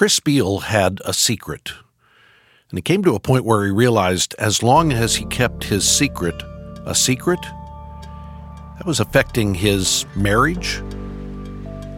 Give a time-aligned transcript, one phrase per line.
[0.00, 1.72] Chris Beall had a secret.
[2.70, 5.86] And he came to a point where he realized as long as he kept his
[5.86, 6.42] secret
[6.86, 10.76] a secret, that was affecting his marriage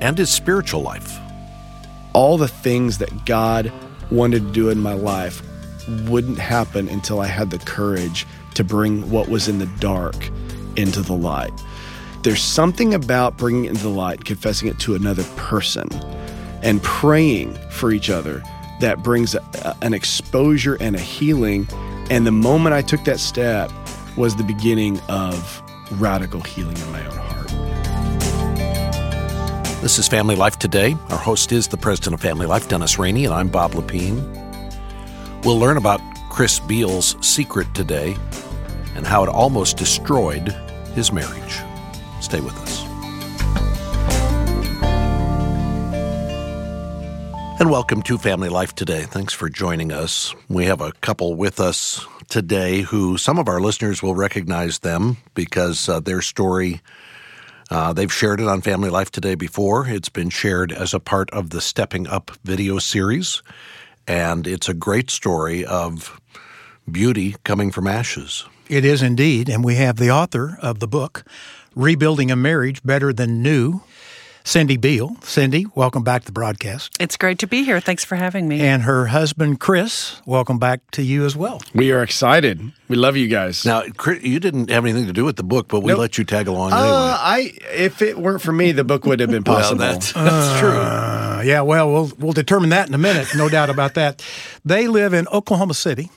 [0.00, 1.16] and his spiritual life.
[2.12, 3.70] All the things that God
[4.10, 5.40] wanted to do in my life
[6.08, 10.28] wouldn't happen until I had the courage to bring what was in the dark
[10.74, 11.52] into the light.
[12.24, 15.88] There's something about bringing it into the light, confessing it to another person,
[16.62, 18.42] and praying for each other
[18.80, 21.68] that brings a, an exposure and a healing.
[22.10, 23.70] And the moment I took that step
[24.16, 27.32] was the beginning of radical healing in my own heart.
[29.80, 30.96] This is Family Life Today.
[31.10, 34.22] Our host is the president of Family Life, Dennis Rainey, and I'm Bob Lepine.
[35.44, 38.16] We'll learn about Chris Beall's secret today
[38.94, 40.48] and how it almost destroyed
[40.94, 41.60] his marriage.
[42.20, 42.81] Stay with us.
[47.62, 49.02] And welcome to Family Life Today.
[49.02, 50.34] Thanks for joining us.
[50.48, 55.18] We have a couple with us today who some of our listeners will recognize them
[55.34, 56.80] because uh, their story
[57.70, 59.86] uh, they've shared it on Family Life Today before.
[59.86, 63.44] It's been shared as a part of the Stepping Up video series,
[64.08, 66.20] and it's a great story of
[66.90, 68.44] beauty coming from ashes.
[68.68, 71.24] It is indeed, and we have the author of the book,
[71.76, 73.82] Rebuilding a Marriage Better Than New,
[74.44, 75.16] Cindy Beall.
[75.22, 76.96] Cindy, welcome back to the broadcast.
[77.00, 77.80] It's great to be here.
[77.80, 78.60] Thanks for having me.
[78.60, 81.60] And her husband, Chris, welcome back to you as well.
[81.74, 82.60] We are excited.
[82.88, 83.64] We love you guys.
[83.64, 86.00] Now, Chris, you didn't have anything to do with the book, but we nope.
[86.00, 86.88] let you tag along anyway.
[86.88, 89.78] Uh, I, if it weren't for me, the book would have been possible.
[89.78, 91.48] well, that's, that's uh, true.
[91.48, 93.28] Yeah, well, we'll we'll determine that in a minute.
[93.34, 94.24] No doubt about that.
[94.64, 96.10] They live in Oklahoma City.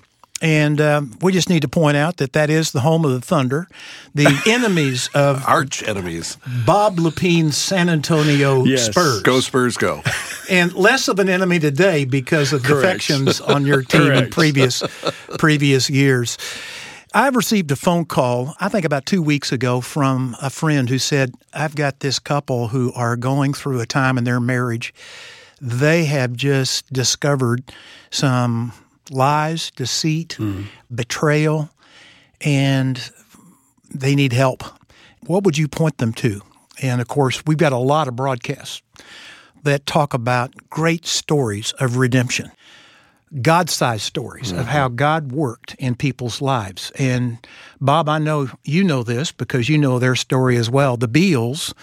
[0.45, 3.19] And um, we just need to point out that that is the home of the
[3.19, 3.67] Thunder,
[4.13, 6.37] the enemies of arch enemies,
[6.67, 8.85] Bob Lepine's San Antonio yes.
[8.85, 9.23] Spurs.
[9.23, 10.03] Go Spurs, go!
[10.47, 12.83] And less of an enemy today because of Correct.
[12.83, 14.83] defections on your team in previous
[15.39, 16.37] previous years.
[17.11, 20.99] I've received a phone call, I think about two weeks ago, from a friend who
[20.99, 24.93] said, I've got this couple who are going through a time in their marriage.
[25.59, 27.71] They have just discovered
[28.11, 28.73] some
[29.11, 30.65] lies, deceit, mm.
[30.93, 31.69] betrayal,
[32.41, 33.11] and
[33.93, 34.63] they need help.
[35.25, 36.41] What would you point them to?
[36.81, 38.81] And of course, we've got a lot of broadcasts
[39.63, 42.51] that talk about great stories of redemption,
[43.41, 44.59] God sized stories mm-hmm.
[44.59, 46.91] of how God worked in people's lives.
[46.97, 47.45] And
[47.81, 50.97] Bob, I know you know this because you know their story as well.
[50.97, 51.73] The Bealls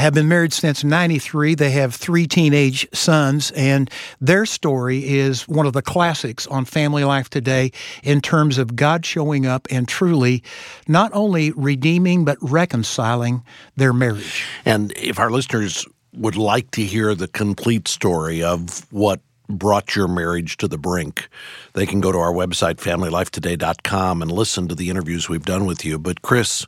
[0.00, 1.54] have been married since 93.
[1.54, 7.04] They have three teenage sons, and their story is one of the classics on Family
[7.04, 7.72] Life today
[8.02, 10.42] in terms of God showing up and truly
[10.88, 13.42] not only redeeming, but reconciling
[13.76, 14.44] their marriage.
[14.64, 20.08] And if our listeners would like to hear the complete story of what brought your
[20.08, 21.28] marriage to the brink,
[21.74, 25.84] they can go to our website, familylifetoday.com, and listen to the interviews we've done with
[25.84, 25.98] you.
[25.98, 26.66] But, Chris,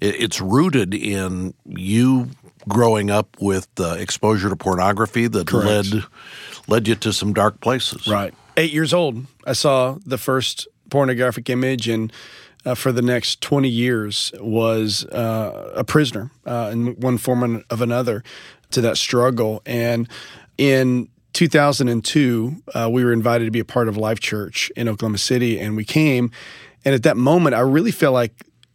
[0.00, 2.30] it's rooted in you
[2.68, 5.92] growing up with uh, exposure to pornography that Correct.
[5.92, 6.04] led
[6.68, 8.06] led you to some dark places.
[8.06, 8.34] Right.
[8.56, 12.12] Eight years old, I saw the first pornographic image, and
[12.64, 17.80] uh, for the next twenty years was uh, a prisoner uh, in one form of
[17.80, 18.22] another
[18.70, 19.62] to that struggle.
[19.66, 20.08] And
[20.58, 25.18] in 2002, uh, we were invited to be a part of Life Church in Oklahoma
[25.18, 26.30] City, and we came.
[26.84, 28.32] And at that moment, I really felt like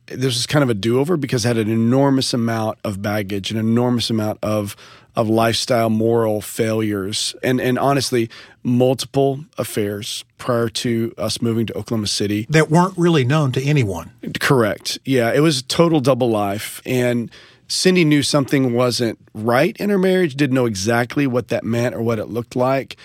[0.07, 3.57] this was kind of a do-over because I had an enormous amount of baggage, an
[3.57, 4.75] enormous amount of
[5.15, 8.29] of lifestyle moral failures, and and honestly,
[8.63, 14.11] multiple affairs prior to us moving to Oklahoma City that weren't really known to anyone.
[14.39, 14.99] Correct.
[15.05, 17.31] Yeah, it was a total double life, and
[17.67, 20.35] Cindy knew something wasn't right in her marriage.
[20.35, 22.97] Didn't know exactly what that meant or what it looked like,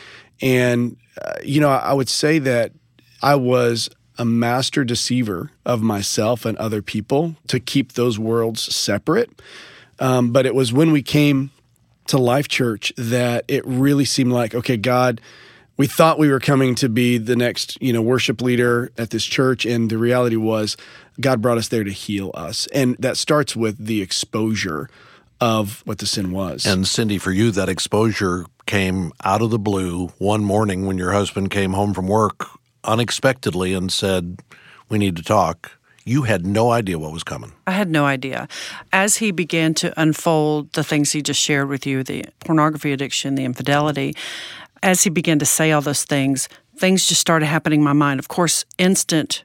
[0.43, 2.73] and uh, you know, I would say that
[3.23, 3.89] I was
[4.21, 9.31] a master deceiver of myself and other people to keep those worlds separate.
[9.99, 11.51] Um, but it was when we came
[12.09, 15.23] to Life Church that it really seemed like, okay, God,
[15.79, 19.25] we thought we were coming to be the next, you know, worship leader at this
[19.25, 20.77] church, and the reality was
[21.19, 24.91] God brought us there to heal us, and that starts with the exposure
[25.41, 26.67] of what the sin was.
[26.67, 31.13] And Cindy, for you, that exposure came out of the blue one morning when your
[31.13, 34.41] husband came home from work unexpectedly and said,
[34.89, 37.53] We need to talk, you had no idea what was coming.
[37.67, 38.49] I had no idea.
[38.93, 43.35] As he began to unfold the things he just shared with you the pornography addiction,
[43.35, 44.15] the infidelity
[44.83, 48.19] as he began to say all those things, things just started happening in my mind.
[48.19, 49.45] Of course, instant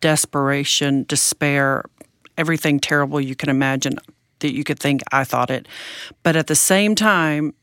[0.00, 1.84] desperation, despair,
[2.36, 3.98] everything terrible you can imagine
[4.40, 5.66] that you could think I thought it.
[6.22, 7.54] But at the same time,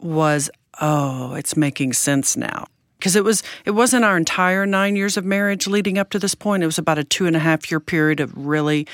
[0.00, 0.50] was
[0.80, 2.66] oh, it's making sense now.
[3.02, 6.36] Because it was it wasn't our entire nine years of marriage leading up to this
[6.36, 6.62] point.
[6.62, 8.86] It was about a two and a half year period of really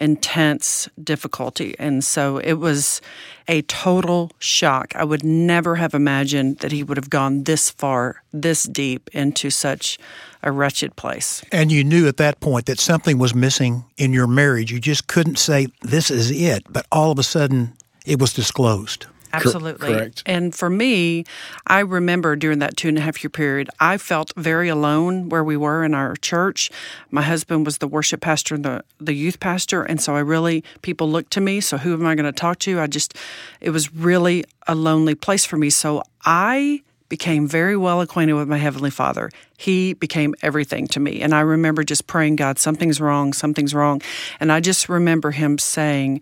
[0.00, 1.74] intense difficulty.
[1.76, 3.00] And so it was
[3.48, 4.94] a total shock.
[4.94, 9.50] I would never have imagined that he would have gone this far, this deep into
[9.50, 9.98] such
[10.44, 11.42] a wretched place.
[11.50, 14.70] And you knew at that point that something was missing in your marriage.
[14.70, 16.62] You just couldn't say, this is it.
[16.70, 17.72] But all of a sudden,
[18.06, 19.06] it was disclosed.
[19.32, 19.92] Absolutely.
[19.92, 20.22] Correct.
[20.26, 21.24] And for me,
[21.66, 25.44] I remember during that two and a half year period, I felt very alone where
[25.44, 26.70] we were in our church.
[27.10, 29.82] My husband was the worship pastor and the, the youth pastor.
[29.82, 31.60] And so I really, people looked to me.
[31.60, 32.80] So who am I going to talk to?
[32.80, 33.14] I just,
[33.60, 35.70] it was really a lonely place for me.
[35.70, 39.30] So I became very well acquainted with my Heavenly Father.
[39.56, 41.20] He became everything to me.
[41.20, 44.02] And I remember just praying, God, something's wrong, something's wrong.
[44.40, 46.20] And I just remember Him saying,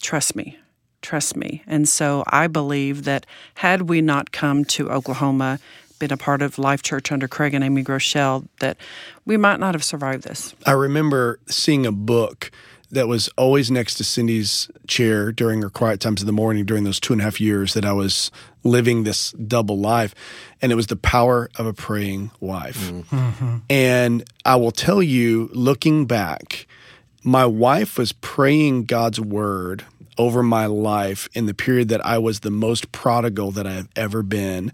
[0.00, 0.58] Trust me,
[1.06, 1.62] trust me.
[1.68, 5.60] And so I believe that had we not come to Oklahoma,
[6.00, 8.76] been a part of Life Church under Craig and Amy Groeschel, that
[9.24, 10.54] we might not have survived this.
[10.66, 12.50] I remember seeing a book
[12.90, 16.82] that was always next to Cindy's chair during her quiet times in the morning during
[16.82, 18.32] those two and a half years that I was
[18.64, 20.12] living this double life.
[20.60, 22.90] And it was the power of a praying wife.
[22.90, 23.58] Mm-hmm.
[23.70, 26.66] And I will tell you, looking back,
[27.22, 29.84] my wife was praying God's word
[30.18, 33.88] over my life in the period that I was the most prodigal that I have
[33.96, 34.72] ever been.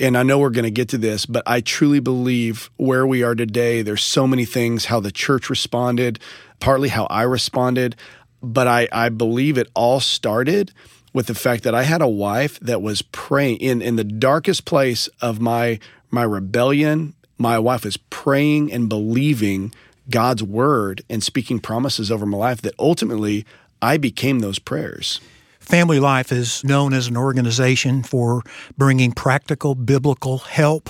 [0.00, 3.22] And I know we're going to get to this, but I truly believe where we
[3.22, 6.18] are today, there's so many things, how the church responded,
[6.58, 7.96] partly how I responded,
[8.42, 10.72] but I, I believe it all started
[11.12, 14.64] with the fact that I had a wife that was praying in, in the darkest
[14.64, 15.78] place of my
[16.10, 17.14] my rebellion.
[17.38, 19.72] My wife was praying and believing
[20.10, 23.44] God's word and speaking promises over my life that ultimately
[23.84, 25.20] I became those prayers.
[25.60, 28.42] Family Life is known as an organization for
[28.78, 30.88] bringing practical biblical help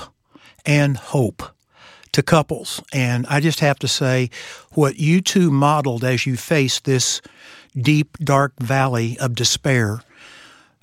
[0.65, 1.43] and hope
[2.13, 2.81] to couples.
[2.93, 4.31] And I just have to say,
[4.75, 7.21] what you two modeled as you faced this
[7.77, 10.01] deep, dark valley of despair,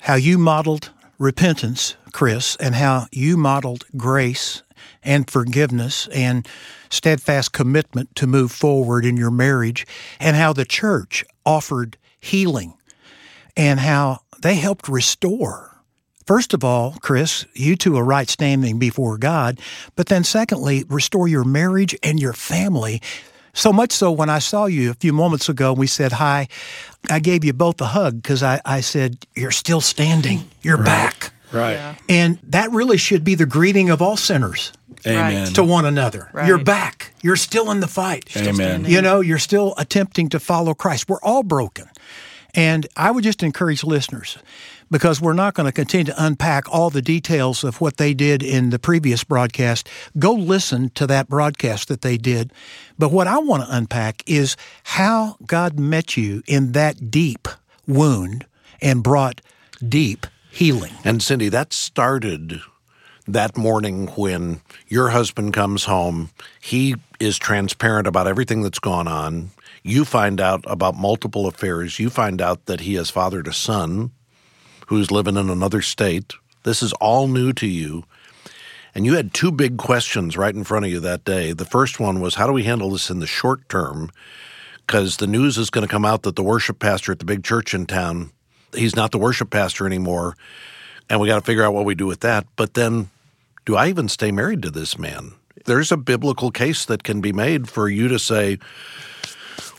[0.00, 4.62] how you modeled repentance, Chris, and how you modeled grace
[5.02, 6.46] and forgiveness and
[6.90, 9.86] steadfast commitment to move forward in your marriage,
[10.20, 12.74] and how the church offered healing
[13.56, 15.76] and how they helped restore.
[16.26, 19.60] First of all, Chris, you two are right standing before God,
[19.96, 23.02] but then secondly, restore your marriage and your family.
[23.54, 26.48] So much so, when I saw you a few moments ago, and we said hi.
[27.10, 30.48] I gave you both a hug because I, I said, You're still standing.
[30.62, 30.86] You're right.
[30.86, 31.32] back.
[31.52, 31.74] Right.
[31.74, 31.94] Yeah.
[32.08, 34.72] And that really should be the greeting of all sinners.
[35.06, 35.52] Amen.
[35.54, 36.30] To one another.
[36.32, 36.46] Right.
[36.46, 37.12] You're back.
[37.22, 38.36] You're still in the fight.
[38.36, 38.84] Amen.
[38.84, 41.08] You know, you're still attempting to follow Christ.
[41.08, 41.86] We're all broken.
[42.54, 44.38] And I would just encourage listeners,
[44.90, 48.42] because we're not going to continue to unpack all the details of what they did
[48.42, 49.88] in the previous broadcast.
[50.18, 52.52] Go listen to that broadcast that they did.
[52.98, 57.48] But what I want to unpack is how God met you in that deep
[57.88, 58.44] wound
[58.82, 59.40] and brought
[59.88, 60.92] deep healing.
[61.02, 62.60] And Cindy, that started
[63.26, 66.30] that morning when your husband comes home.
[66.60, 69.50] He is transparent about everything that's gone on.
[69.82, 71.98] You find out about multiple affairs.
[71.98, 74.10] You find out that he has fathered a son
[74.88, 76.34] who's living in another state.
[76.64, 78.04] This is all new to you.
[78.94, 81.54] And you had two big questions right in front of you that day.
[81.54, 84.10] The first one was how do we handle this in the short term?
[84.86, 87.42] Because the news is going to come out that the worship pastor at the big
[87.42, 88.32] church in town,
[88.74, 90.36] he's not the worship pastor anymore.
[91.10, 92.46] And we got to figure out what we do with that.
[92.56, 93.10] But then,
[93.64, 95.32] do I even stay married to this man?
[95.64, 98.58] There's a biblical case that can be made for you to say,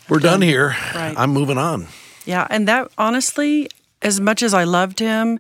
[0.09, 0.75] we're done here.
[0.93, 1.13] Right.
[1.17, 1.88] I'm moving on.
[2.25, 2.47] Yeah.
[2.50, 3.69] And that honestly,
[4.01, 5.39] as much as I loved him,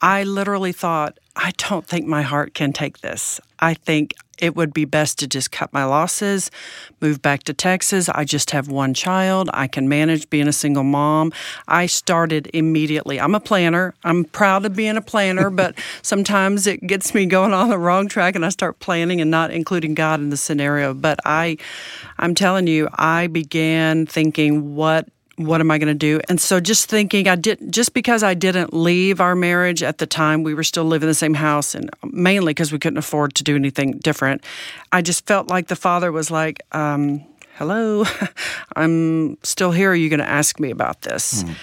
[0.00, 3.40] I literally thought, I don't think my heart can take this.
[3.58, 6.50] I think it would be best to just cut my losses,
[7.00, 8.08] move back to Texas.
[8.08, 9.50] I just have one child.
[9.52, 11.32] I can manage being a single mom.
[11.66, 13.20] I started immediately.
[13.20, 13.94] I'm a planner.
[14.04, 18.08] I'm proud of being a planner, but sometimes it gets me going on the wrong
[18.08, 20.94] track and I start planning and not including God in the scenario.
[20.94, 21.56] But I
[22.18, 26.20] I'm telling you, I began thinking what what am I going to do?
[26.28, 30.06] And so just thinking, I did just because I didn't leave our marriage at the
[30.06, 33.34] time, we were still living in the same house, and mainly because we couldn't afford
[33.36, 34.44] to do anything different.
[34.92, 38.04] I just felt like the father was like, um, "Hello,
[38.76, 39.92] I'm still here.
[39.92, 41.54] Are you going to ask me about this?" Mm.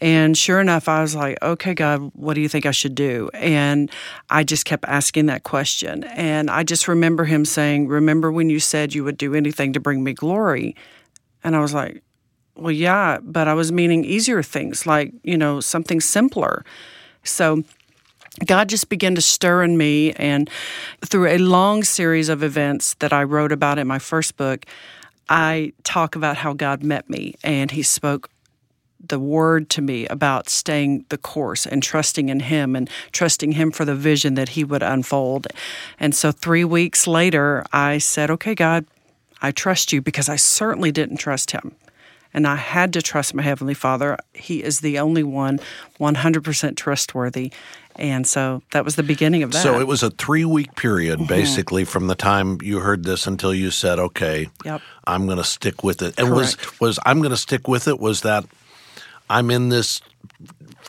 [0.00, 3.30] And sure enough, I was like, okay, God, what do you think I should do?
[3.34, 3.90] And
[4.30, 6.04] I just kept asking that question.
[6.04, 9.80] And I just remember him saying, Remember when you said you would do anything to
[9.80, 10.76] bring me glory?
[11.42, 12.02] And I was like,
[12.58, 16.64] well, yeah, but I was meaning easier things like, you know, something simpler.
[17.24, 17.62] So
[18.46, 20.48] God just began to stir in me, and
[21.04, 24.66] through a long series of events that I wrote about in my first book,
[25.28, 28.30] I talk about how God met me and He spoke
[29.06, 33.70] the word to me about staying the course and trusting in Him and trusting Him
[33.70, 35.48] for the vision that He would unfold.
[36.00, 38.86] And so, three weeks later, I said, Okay, God,
[39.42, 41.74] I trust you because I certainly didn't trust Him.
[42.34, 44.18] And I had to trust my Heavenly Father.
[44.34, 45.60] He is the only one
[45.98, 47.52] 100% trustworthy.
[47.96, 49.62] And so that was the beginning of that.
[49.62, 51.28] So it was a three week period, mm-hmm.
[51.28, 54.80] basically, from the time you heard this until you said, "Okay, yep.
[55.04, 56.58] I'm going to stick with it." And Correct.
[56.70, 57.98] was was I'm going to stick with it?
[57.98, 58.44] Was that
[59.28, 60.00] I'm in this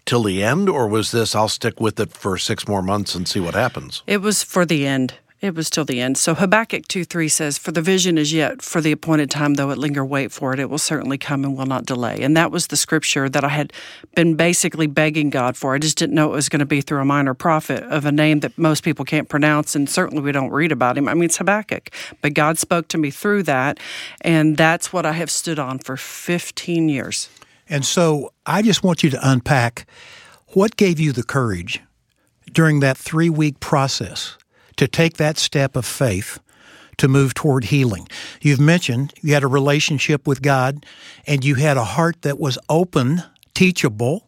[0.06, 3.28] till the end, or was this I'll stick with it for six more months and
[3.28, 4.04] see what happens?
[4.06, 5.16] It was for the end.
[5.42, 6.18] It was till the end.
[6.18, 9.70] So Habakkuk 2 3 says, For the vision is yet for the appointed time, though
[9.70, 10.60] it linger, wait for it.
[10.60, 12.20] It will certainly come and will not delay.
[12.22, 13.72] And that was the scripture that I had
[14.16, 15.74] been basically begging God for.
[15.74, 18.12] I just didn't know it was going to be through a minor prophet of a
[18.12, 21.08] name that most people can't pronounce, and certainly we don't read about him.
[21.08, 21.90] I mean, it's Habakkuk.
[22.22, 23.80] But God spoke to me through that,
[24.20, 27.30] and that's what I have stood on for 15 years.
[27.70, 29.88] And so I just want you to unpack
[30.48, 31.80] what gave you the courage
[32.52, 34.36] during that three week process
[34.80, 36.40] to take that step of faith
[36.96, 38.08] to move toward healing.
[38.42, 40.86] You've mentioned you had a relationship with God
[41.28, 44.26] and you had a heart that was open, teachable,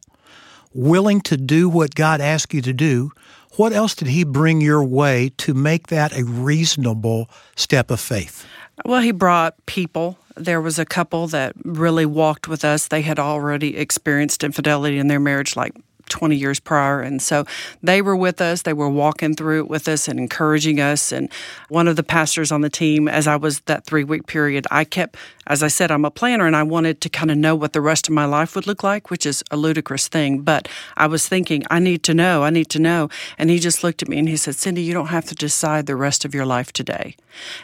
[0.73, 3.11] willing to do what God asked you to do.
[3.55, 8.45] What else did He bring your way to make that a reasonable step of faith?
[8.83, 10.17] Well, He brought people.
[10.35, 12.89] There was a couple that really walked with us.
[12.89, 15.73] They had already experienced infidelity in their marriage, like
[16.11, 17.01] 20 years prior.
[17.01, 17.45] And so
[17.81, 18.61] they were with us.
[18.61, 21.11] They were walking through it with us and encouraging us.
[21.11, 21.31] And
[21.69, 24.83] one of the pastors on the team, as I was that three week period, I
[24.83, 25.15] kept,
[25.47, 27.81] as I said, I'm a planner and I wanted to kind of know what the
[27.81, 30.41] rest of my life would look like, which is a ludicrous thing.
[30.41, 33.09] But I was thinking, I need to know, I need to know.
[33.37, 35.85] And he just looked at me and he said, Cindy, you don't have to decide
[35.85, 37.15] the rest of your life today.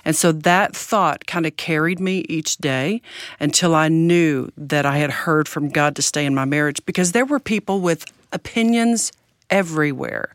[0.06, 3.02] And so that thought kind of carried me each day
[3.40, 7.12] until I knew that I had heard from God to stay in my marriage because
[7.12, 9.12] there were people with opinions
[9.50, 10.34] everywhere.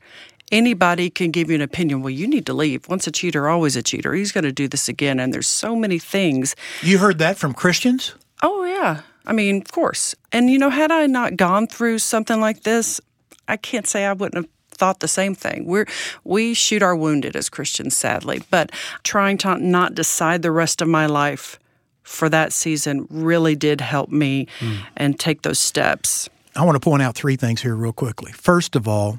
[0.51, 2.03] Anybody can give you an opinion.
[2.03, 2.89] Well, you need to leave.
[2.89, 4.13] Once a cheater, always a cheater.
[4.13, 5.19] He's going to do this again.
[5.19, 6.55] And there's so many things.
[6.83, 8.15] You heard that from Christians?
[8.43, 9.01] Oh, yeah.
[9.25, 10.15] I mean, of course.
[10.31, 13.01] And, you know, had I not gone through something like this,
[13.49, 15.65] I can't say I wouldn't have thought the same thing.
[15.65, 15.87] We're
[16.25, 18.73] we shoot our wounded as Christians, sadly, but
[19.05, 21.59] trying to not decide the rest of my life
[22.03, 24.79] for that season really did help me mm.
[24.97, 26.29] and take those steps.
[26.55, 28.33] I want to point out three things here, real quickly.
[28.33, 29.19] First of all,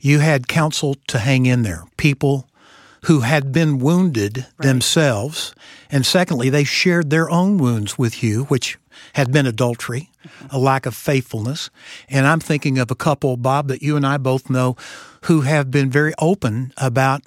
[0.00, 2.48] you had counsel to hang in there, people
[3.04, 4.66] who had been wounded right.
[4.66, 5.54] themselves.
[5.90, 8.76] And secondly, they shared their own wounds with you, which
[9.12, 10.56] had been adultery, mm-hmm.
[10.56, 11.70] a lack of faithfulness.
[12.08, 14.76] And I'm thinking of a couple, Bob, that you and I both know,
[15.22, 17.22] who have been very open about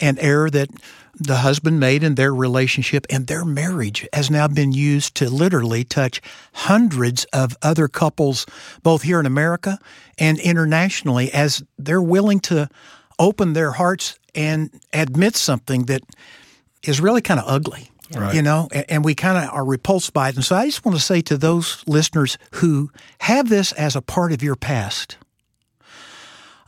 [0.00, 0.68] an error that
[1.16, 5.84] the husband made in their relationship and their marriage has now been used to literally
[5.84, 6.20] touch
[6.52, 8.46] hundreds of other couples,
[8.82, 9.78] both here in America
[10.18, 12.68] and internationally, as they're willing to
[13.18, 16.02] open their hearts and admit something that
[16.82, 17.90] is really kind of ugly.
[18.14, 18.34] Right.
[18.34, 20.34] You know, and we kind of are repulsed by it.
[20.36, 22.90] And so I just want to say to those listeners who
[23.20, 25.16] have this as a part of your past,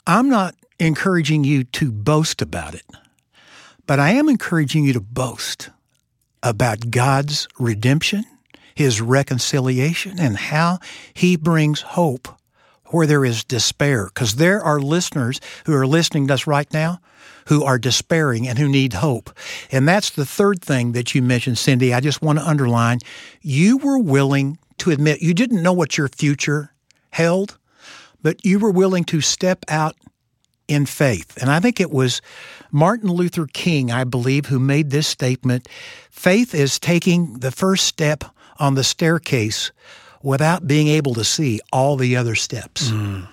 [0.07, 2.85] I'm not encouraging you to boast about it.
[3.87, 5.71] But I am encouraging you to boast
[6.43, 8.25] about God's redemption,
[8.75, 10.79] His reconciliation, and how
[11.15, 12.29] He brings hope
[12.87, 14.07] where there is despair.
[14.07, 17.01] Because there are listeners who are listening to us right now
[17.47, 19.31] who are despairing and who need hope.
[19.71, 21.95] And that's the third thing that you mentioned, Cindy.
[21.95, 22.99] I just want to underline
[23.41, 26.75] you were willing to admit you didn't know what your future
[27.11, 27.59] held,
[28.23, 29.97] but you were willing to step out
[30.69, 31.37] in faith.
[31.41, 32.21] And I think it was
[32.77, 35.67] Martin Luther King, I believe, who made this statement
[36.11, 38.23] faith is taking the first step
[38.59, 39.73] on the staircase
[40.23, 42.91] without being able to see all the other steps.
[42.91, 43.29] Mm.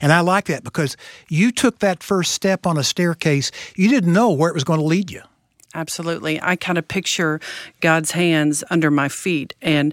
[0.00, 0.96] And I like that because
[1.28, 4.78] you took that first step on a staircase, you didn't know where it was going
[4.78, 5.22] to lead you.
[5.74, 6.40] Absolutely.
[6.40, 7.40] I kind of picture
[7.80, 9.92] God's hands under my feet and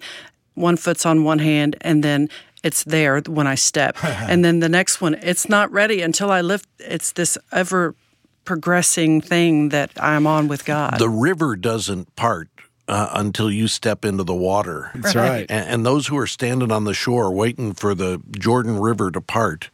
[0.54, 2.30] one foot's on one hand and then
[2.62, 3.98] it's there when I step.
[4.04, 6.70] and then the next one, it's not ready until I lift.
[6.78, 7.96] It's this ever
[8.46, 11.00] progressing thing that I'm on with God.
[11.00, 12.50] The river doesn't part
[12.88, 14.92] uh, until you step into the water.
[14.96, 15.30] That's right.
[15.30, 15.52] right.
[15.52, 19.22] And, and, those who are standing on the shore waiting for the Jordan River to
[19.22, 19.70] part,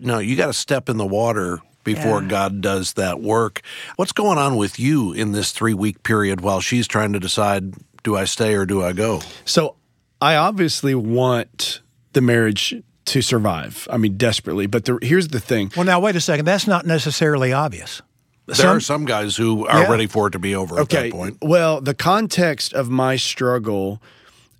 [0.00, 2.28] no, you got to step in the water before yeah.
[2.28, 3.60] God does that work.
[3.96, 7.74] What's going on with you in this three week period while she's trying to decide
[8.02, 9.20] do I stay or do I go?
[9.44, 9.76] So
[10.20, 12.74] I obviously want the marriage
[13.06, 13.86] to survive.
[13.90, 14.66] I mean, desperately.
[14.66, 15.72] But the, here's the thing.
[15.76, 16.44] Well, now wait a second.
[16.44, 18.02] That's not necessarily obvious.
[18.46, 19.90] There some, are some guys who are yeah.
[19.90, 20.96] ready for it to be over okay.
[20.96, 21.38] at that point.
[21.40, 24.02] Well, the context of my struggle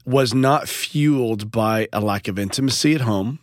[0.07, 3.41] was not fueled by a lack of intimacy at home.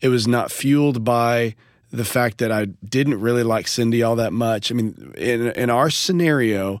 [0.00, 1.54] It was not fueled by
[1.90, 4.70] the fact that I didn't really like Cindy all that much.
[4.70, 6.80] I mean, in in our scenario,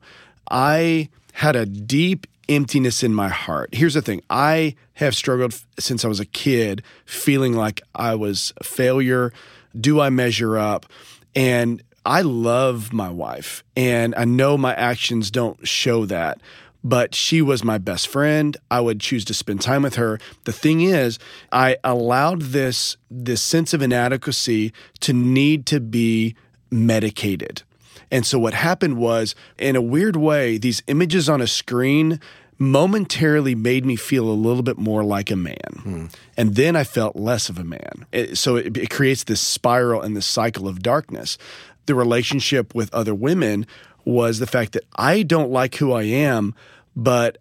[0.50, 3.74] I had a deep emptiness in my heart.
[3.74, 8.52] Here's the thing I have struggled since I was a kid, feeling like I was
[8.58, 9.32] a failure.
[9.78, 10.86] Do I measure up?
[11.34, 16.40] And I love my wife, and I know my actions don't show that.
[16.84, 18.56] But she was my best friend.
[18.70, 20.20] I would choose to spend time with her.
[20.44, 21.18] The thing is,
[21.50, 26.36] I allowed this this sense of inadequacy to need to be
[26.70, 27.62] medicated.
[28.10, 32.20] And so what happened was, in a weird way, these images on a screen
[32.58, 35.80] momentarily made me feel a little bit more like a man.
[35.82, 36.06] Hmm.
[36.36, 38.06] And then I felt less of a man.
[38.10, 41.38] It, so it, it creates this spiral and this cycle of darkness.
[41.86, 43.66] The relationship with other women
[44.04, 46.54] was the fact that I don't like who I am,
[46.96, 47.38] but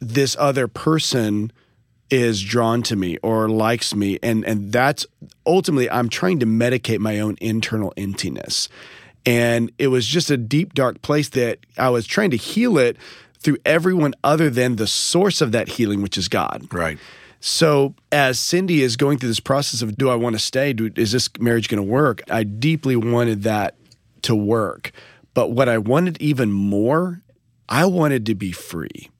[0.00, 1.52] this other person
[2.10, 5.06] is drawn to me or likes me and and that's
[5.46, 8.68] ultimately I'm trying to medicate my own internal emptiness.
[9.26, 12.96] And it was just a deep, dark place that I was trying to heal it
[13.38, 16.66] through everyone other than the source of that healing, which is God.
[16.72, 16.98] Right.
[17.40, 20.72] So as Cindy is going through this process of, do I want to stay?
[20.72, 22.22] Do, is this marriage going to work?
[22.30, 23.76] I deeply wanted that
[24.22, 24.92] to work.
[25.34, 27.20] But what I wanted even more,
[27.68, 29.10] I wanted to be free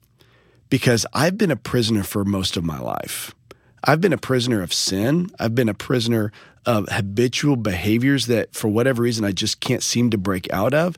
[0.69, 3.35] because I've been a prisoner for most of my life.
[3.83, 5.29] I've been a prisoner of sin.
[5.39, 6.31] I've been a prisoner
[6.65, 10.97] of habitual behaviors that, for whatever reason, I just can't seem to break out of.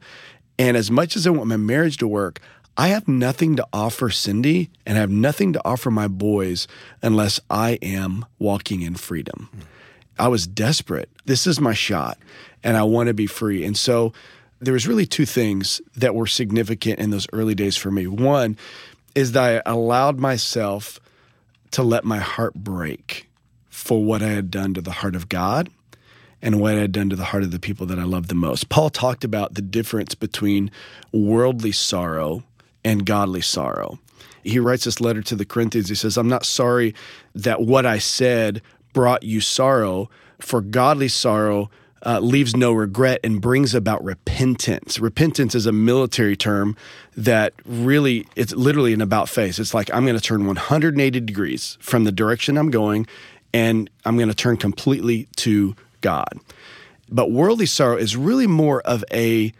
[0.59, 2.39] And as much as I want my marriage to work,
[2.77, 6.67] I have nothing to offer Cindy and I have nothing to offer my boys
[7.01, 9.49] unless I am walking in freedom.
[10.19, 11.09] I was desperate.
[11.25, 12.17] This is my shot
[12.63, 13.65] and I want to be free.
[13.65, 14.13] And so
[14.59, 18.05] there was really two things that were significant in those early days for me.
[18.07, 18.57] One
[19.15, 20.99] is that I allowed myself
[21.71, 23.26] to let my heart break
[23.77, 25.69] for what I had done to the heart of God
[26.41, 28.33] and what I had done to the heart of the people that I loved the
[28.33, 28.69] most.
[28.69, 30.71] Paul talked about the difference between
[31.13, 32.43] worldly sorrow
[32.83, 33.99] and godly sorrow.
[34.43, 35.89] He writes this letter to the Corinthians.
[35.89, 36.95] He says, I'm not sorry
[37.35, 38.63] that what I said
[38.93, 40.09] brought you sorrow,
[40.39, 41.69] for godly sorrow
[42.03, 44.99] uh, leaves no regret and brings about repentance.
[44.99, 46.75] Repentance is a military term
[47.15, 49.59] that really, it's literally an about face.
[49.59, 53.07] It's like I'm going to turn 180 degrees from the direction I'm going,
[53.53, 56.39] and I'm going to turn completely to God.
[57.09, 59.53] But worldly sorrow is really more of a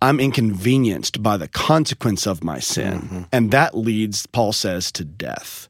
[0.00, 3.02] I'm inconvenienced by the consequence of my sin.
[3.02, 3.22] Mm-hmm.
[3.30, 5.68] And that leads, Paul says, to death.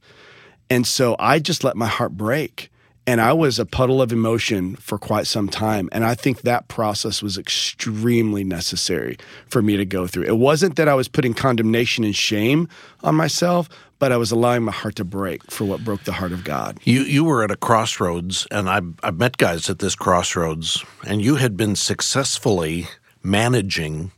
[0.70, 2.70] And so I just let my heart break.
[3.06, 5.88] And I was a puddle of emotion for quite some time.
[5.92, 10.22] And I think that process was extremely necessary for me to go through.
[10.22, 12.68] It wasn't that I was putting condemnation and shame
[13.02, 13.68] on myself,
[14.02, 16.80] but I was allowing my heart to break for what broke the heart of God.
[16.82, 21.22] You you were at a crossroads, and I've, I've met guys at this crossroads, and
[21.22, 22.88] you had been successfully
[23.22, 24.10] managing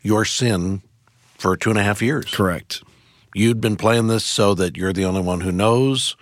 [0.00, 0.82] your sin
[1.38, 2.26] for two and a half years.
[2.30, 2.84] Correct.
[3.34, 6.14] You'd been playing this so that you're the only one who knows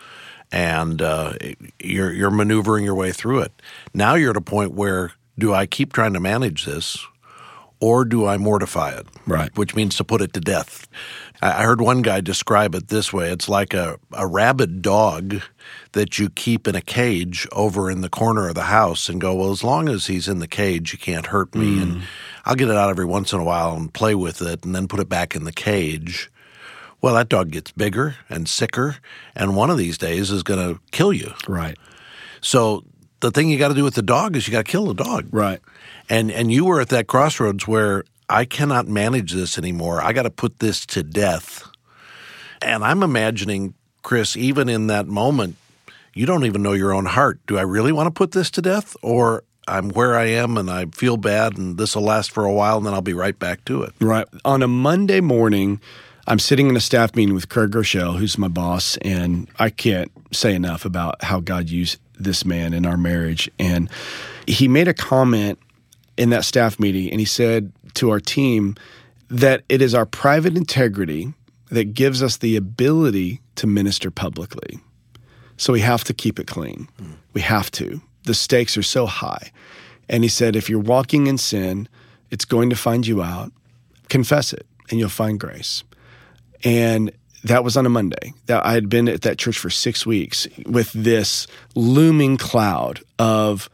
[0.51, 1.35] and uh,
[1.79, 3.53] you're you're maneuvering your way through it.
[3.93, 6.97] Now you're at a point where do I keep trying to manage this,
[7.81, 9.07] or do I mortify it?
[9.27, 10.89] Right, which means to put it to death.
[11.43, 15.43] I heard one guy describe it this way: it's like a a rabid dog
[15.93, 19.35] that you keep in a cage over in the corner of the house, and go,
[19.35, 21.83] well, as long as he's in the cage, he can't hurt me, mm.
[21.83, 22.03] and
[22.45, 24.89] I'll get it out every once in a while and play with it, and then
[24.89, 26.31] put it back in the cage
[27.01, 28.97] well, that dog gets bigger and sicker,
[29.35, 31.33] and one of these days is going to kill you.
[31.49, 31.79] Right.
[32.41, 32.85] So
[33.21, 34.95] the thing you got to do with the dog is you got to kill the
[34.95, 35.29] dog.
[35.31, 35.61] Right.
[36.09, 40.01] And and you were at that crossroads where I cannot manage this anymore.
[40.01, 41.69] I got to put this to death.
[42.63, 45.57] And I'm imagining Chris, even in that moment,
[46.15, 47.41] you don't even know your own heart.
[47.47, 50.71] Do I really want to put this to death, or I'm where I am and
[50.71, 53.39] I feel bad, and this will last for a while, and then I'll be right
[53.39, 53.93] back to it.
[54.01, 54.27] Right.
[54.45, 55.81] On a Monday morning
[56.27, 60.13] I'm sitting in a staff meeting with Craig Groeschel, who's my boss, and I can't
[60.33, 63.51] say enough about how God used this man in our marriage.
[63.59, 63.91] And
[64.47, 65.59] he made a comment
[66.21, 68.77] in that staff meeting, and he said to our team
[69.29, 71.33] that it is our private integrity
[71.71, 74.79] that gives us the ability to minister publicly.
[75.57, 76.89] So we have to keep it clean.
[77.01, 77.15] Mm.
[77.33, 78.03] We have to.
[78.25, 79.51] The stakes are so high.
[80.11, 81.89] And he said, if you're walking in sin,
[82.31, 83.51] it's going to find you out.
[84.11, 85.85] Confess it, and you'll find grace.
[86.63, 87.13] And
[87.45, 88.35] that was on a Monday.
[88.45, 93.71] That I had been at that church for six weeks with this looming cloud of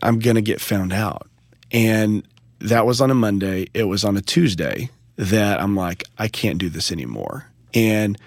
[0.00, 1.28] I'm going to get found out.
[1.72, 2.26] And
[2.60, 3.66] that was on a Monday.
[3.74, 7.46] It was on a Tuesday that I'm like, I can't do this anymore.
[7.74, 8.18] And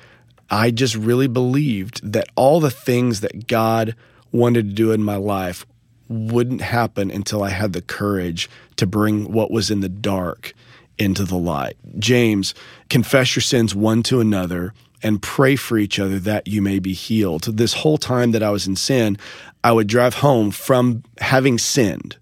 [0.49, 3.95] I just really believed that all the things that God
[4.32, 5.65] wanted to do in my life
[6.08, 10.54] wouldn't happen until I had the courage to bring what was in the dark
[10.97, 11.78] into the light.
[11.99, 12.56] James,
[12.89, 16.93] confess your sins one to another and pray for each other that you may be
[16.93, 17.43] healed.
[17.43, 19.17] This whole time that I was in sin,
[19.63, 22.17] I would drive home from having sinned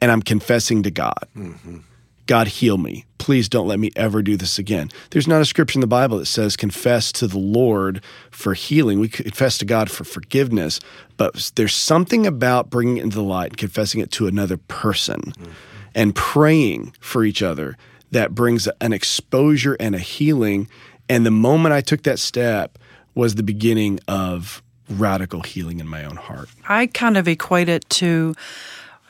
[0.00, 1.26] and I'm confessing to God.
[1.36, 1.78] Mm-hmm.
[2.26, 3.04] God, heal me.
[3.18, 4.90] Please don't let me ever do this again.
[5.10, 8.98] There's not a scripture in the Bible that says confess to the Lord for healing.
[8.98, 10.80] We confess to God for forgiveness,
[11.16, 15.20] but there's something about bringing it into the light and confessing it to another person
[15.20, 15.52] mm-hmm.
[15.94, 17.76] and praying for each other
[18.10, 20.68] that brings an exposure and a healing.
[21.08, 22.78] And the moment I took that step
[23.14, 26.48] was the beginning of radical healing in my own heart.
[26.68, 28.34] I kind of equate it to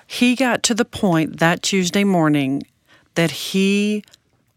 [0.06, 2.62] he got to the point that Tuesday morning
[3.14, 4.04] that he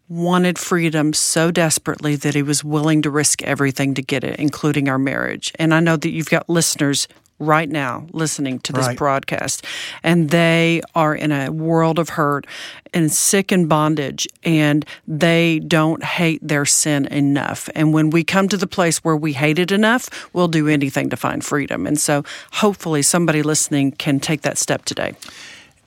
[0.08, 4.90] wanted freedom so desperately that he was willing to risk everything to get it, including
[4.90, 5.54] our marriage.
[5.60, 7.08] And I know that you've got listeners
[7.40, 8.98] right now listening to this right.
[8.98, 9.66] broadcast
[10.04, 12.46] and they are in a world of hurt
[12.94, 18.48] and sick in bondage and they don't hate their sin enough and when we come
[18.48, 22.00] to the place where we hate it enough we'll do anything to find freedom and
[22.00, 22.24] so
[22.54, 25.14] hopefully somebody listening can take that step today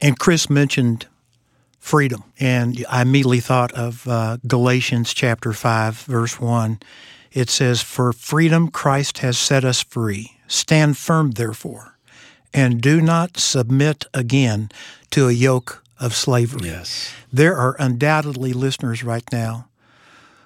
[0.01, 1.07] and chris mentioned
[1.83, 2.23] freedom.
[2.39, 6.79] And I immediately thought of uh, Galatians chapter 5, verse 1.
[7.33, 10.39] It says, For freedom Christ has set us free.
[10.53, 11.97] Stand firm, therefore,
[12.53, 14.71] and do not submit again
[15.11, 16.69] to a yoke of slavery.
[16.69, 17.11] Yes.
[17.33, 19.69] There are undoubtedly listeners right now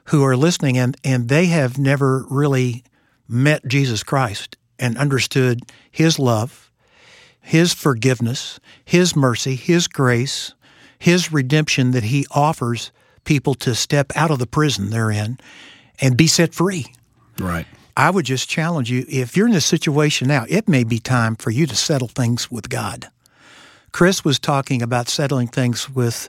[0.04, 2.84] who are listening and, and they have never really
[3.26, 6.70] met Jesus Christ and understood his love,
[7.40, 10.54] his forgiveness, his mercy, his grace,
[11.00, 12.92] his redemption that he offers
[13.24, 15.36] people to step out of the prison they're in
[16.00, 16.86] and be set free.
[17.40, 17.66] Right.
[17.96, 21.34] I would just challenge you if you're in this situation now, it may be time
[21.36, 23.08] for you to settle things with God.
[23.92, 26.28] Chris was talking about settling things with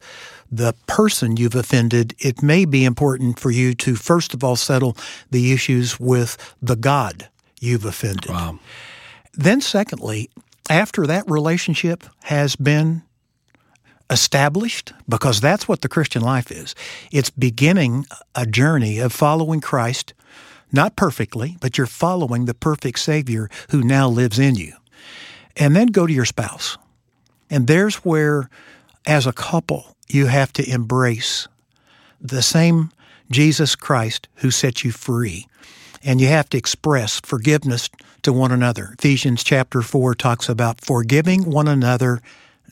[0.49, 2.15] the person you've offended.
[2.19, 4.95] It may be important for you to, first of all, settle
[5.31, 7.27] the issues with the God
[7.59, 8.29] you've offended.
[8.29, 8.59] Wow.
[9.33, 10.29] Then, secondly,
[10.69, 13.03] after that relationship has been
[14.09, 16.73] established because that's what the Christian life is.
[17.11, 20.13] It's beginning a journey of following Christ,
[20.71, 24.73] not perfectly, but you're following the perfect Savior who now lives in you.
[25.55, 26.77] And then go to your spouse.
[27.49, 28.49] And there's where,
[29.05, 31.47] as a couple, you have to embrace
[32.19, 32.91] the same
[33.31, 35.47] Jesus Christ who set you free.
[36.03, 37.89] And you have to express forgiveness
[38.21, 38.95] to one another.
[38.99, 42.21] Ephesians chapter 4 talks about forgiving one another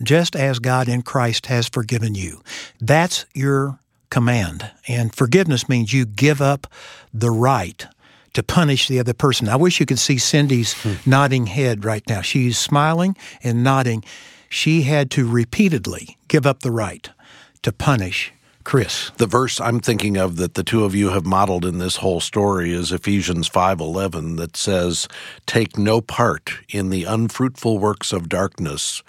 [0.03, 2.41] just as God in Christ has forgiven you.
[2.79, 3.79] That's your
[4.15, 4.71] command.
[4.87, 6.67] And forgiveness means you give up
[7.13, 7.85] the right
[8.31, 9.49] to punish the other person.
[9.49, 10.93] I wish you could see Cindy's hmm.
[11.05, 12.21] nodding head right now.
[12.21, 14.05] She's smiling and nodding.
[14.47, 17.09] She had to repeatedly give up the right
[17.63, 18.31] to punish
[18.63, 19.11] Chris.
[19.17, 22.21] The verse I'm thinking of that the two of you have modeled in this whole
[22.21, 25.09] story is Ephesians 5:11 that says,
[25.45, 29.03] "Take no part in the unfruitful works of darkness,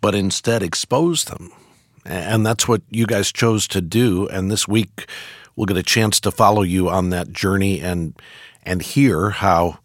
[0.00, 1.50] but instead expose them.
[2.06, 4.28] And that's what you guys chose to do.
[4.28, 5.08] And this week,
[5.56, 8.14] we'll get a chance to follow you on that journey and
[8.62, 9.78] and hear how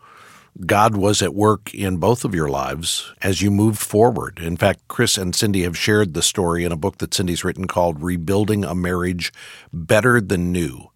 [0.66, 4.40] God was at work in both of your lives as you moved forward.
[4.40, 7.68] In fact, Chris and Cindy have shared the story in a book that Cindy's written
[7.68, 9.32] called Rebuilding a Marriage
[9.72, 10.90] Better Than New.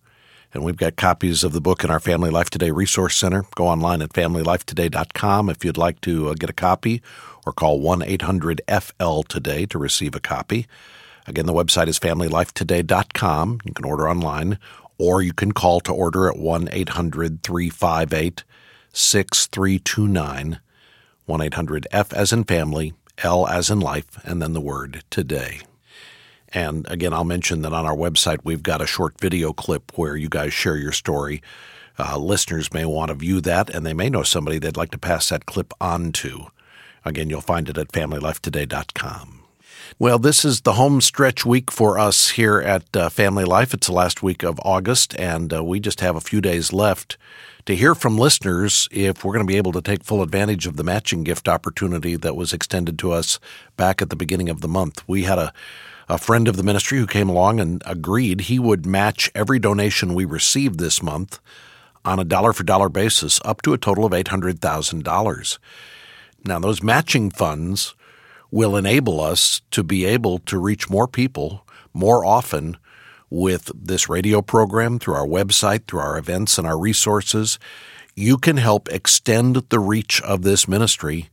[0.54, 3.46] And we've got copies of the book in our Family Life Today Resource Center.
[3.56, 7.02] Go online at familylifetoday.com if you'd like to uh, get a copy
[7.46, 10.68] or call 1 800 FL today to receive a copy.
[11.28, 13.60] Again, the website is familylifetoday.com.
[13.66, 14.60] You can order online,
[14.98, 18.44] or you can call to order at 1 800 358
[18.94, 20.60] 6329.
[21.26, 25.62] 1 800 F as in family, L as in life, and then the word today.
[26.54, 30.16] And again, I'll mention that on our website, we've got a short video clip where
[30.16, 31.42] you guys share your story.
[31.98, 34.98] Uh, listeners may want to view that, and they may know somebody they'd like to
[34.98, 36.48] pass that clip on to.
[37.04, 39.35] Again, you'll find it at familylifetoday.com.
[39.98, 43.74] Well, this is the home stretch week for us here at uh, Family Life.
[43.74, 47.18] It's the last week of August, and uh, we just have a few days left
[47.66, 50.76] to hear from listeners if we're going to be able to take full advantage of
[50.76, 53.40] the matching gift opportunity that was extended to us
[53.78, 55.04] back at the beginning of the month.
[55.08, 55.54] We had a
[56.08, 60.14] a friend of the ministry who came along and agreed he would match every donation
[60.14, 61.40] we received this month
[62.04, 65.58] on a dollar for dollar basis up to a total of $800,000.
[66.46, 67.96] Now, those matching funds
[68.52, 72.78] will enable us to be able to reach more people more often
[73.30, 77.58] with this radio program, through our website, through our events and our resources.
[78.16, 81.30] You can help extend the reach of this ministry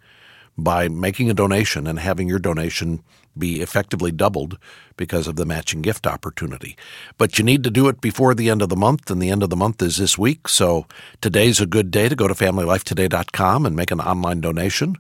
[0.57, 3.03] by making a donation and having your donation
[3.37, 4.59] be effectively doubled
[4.97, 6.77] because of the matching gift opportunity.
[7.17, 9.43] But you need to do it before the end of the month, and the end
[9.43, 10.49] of the month is this week.
[10.49, 10.87] So
[11.21, 14.97] today's a good day to go to FamilyLifeToday.com and make an online donation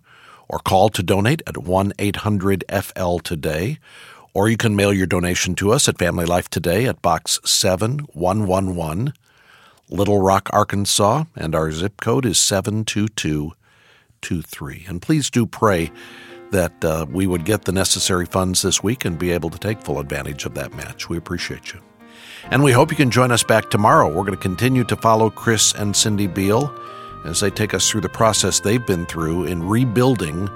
[0.53, 3.79] or call to donate at 1 800 FL Today.
[4.35, 9.13] Or you can mail your donation to us at Family Life Today at Box 7111,
[9.91, 14.87] Little Rock, Arkansas, and our zip code is 72223.
[14.89, 15.91] And please do pray
[16.51, 19.83] that uh, we would get the necessary funds this week and be able to take
[19.83, 21.11] full advantage of that match.
[21.11, 21.81] We appreciate you.
[22.51, 24.09] And we hope you can join us back tomorrow.
[24.09, 26.73] We're going to continue to follow Chris and Cindy Beall
[27.25, 30.49] as they take us through the process they've been through in rebuilding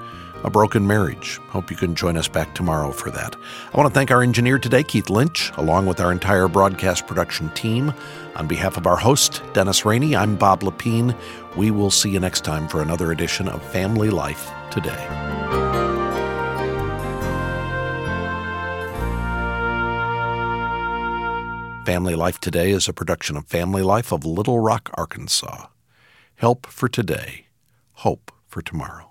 [0.43, 1.39] a broken marriage.
[1.49, 3.35] Hope you can join us back tomorrow for that.
[3.73, 7.49] I want to thank our engineer today, Keith Lynch, along with our entire broadcast production
[7.49, 7.93] team.
[8.35, 11.15] On behalf of our host, Dennis Rainey, I'm Bob Lepine.
[11.55, 15.07] We will see you next time for another edition of Family Life Today.
[21.85, 25.67] Family Life Today is a production of Family Life of Little Rock, Arkansas.
[26.37, 27.47] Help for today,
[27.93, 29.06] hope for tomorrow.